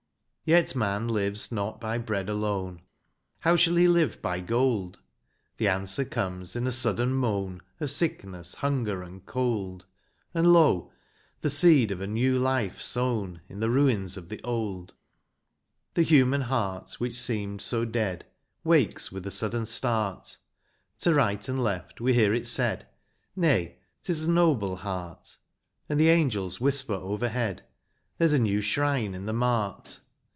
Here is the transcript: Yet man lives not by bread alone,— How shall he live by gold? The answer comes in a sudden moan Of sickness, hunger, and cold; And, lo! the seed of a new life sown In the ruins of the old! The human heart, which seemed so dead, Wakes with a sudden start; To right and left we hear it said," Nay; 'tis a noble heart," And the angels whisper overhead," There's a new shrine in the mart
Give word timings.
Yet 0.43 0.75
man 0.75 1.07
lives 1.07 1.49
not 1.49 1.79
by 1.79 1.97
bread 1.97 2.27
alone,— 2.27 2.81
How 3.39 3.55
shall 3.55 3.75
he 3.75 3.87
live 3.87 4.21
by 4.21 4.41
gold? 4.41 4.99
The 5.55 5.69
answer 5.69 6.03
comes 6.03 6.57
in 6.57 6.67
a 6.67 6.73
sudden 6.73 7.13
moan 7.13 7.61
Of 7.79 7.89
sickness, 7.89 8.55
hunger, 8.55 9.01
and 9.01 9.25
cold; 9.25 9.85
And, 10.33 10.51
lo! 10.51 10.91
the 11.39 11.49
seed 11.49 11.89
of 11.89 12.01
a 12.01 12.07
new 12.07 12.37
life 12.37 12.81
sown 12.81 13.39
In 13.47 13.61
the 13.61 13.69
ruins 13.69 14.17
of 14.17 14.27
the 14.27 14.41
old! 14.43 14.93
The 15.93 16.01
human 16.01 16.41
heart, 16.41 16.95
which 16.99 17.15
seemed 17.15 17.61
so 17.61 17.85
dead, 17.85 18.25
Wakes 18.65 19.09
with 19.09 19.25
a 19.25 19.31
sudden 19.31 19.65
start; 19.65 20.35
To 20.99 21.13
right 21.13 21.47
and 21.47 21.63
left 21.63 22.01
we 22.01 22.13
hear 22.13 22.33
it 22.33 22.45
said," 22.47 22.87
Nay; 23.37 23.77
'tis 24.01 24.25
a 24.25 24.29
noble 24.29 24.75
heart," 24.77 25.37
And 25.87 25.97
the 25.97 26.09
angels 26.09 26.59
whisper 26.59 26.95
overhead," 26.95 27.61
There's 28.17 28.33
a 28.33 28.39
new 28.39 28.59
shrine 28.59 29.13
in 29.13 29.23
the 29.23 29.31
mart 29.33 30.01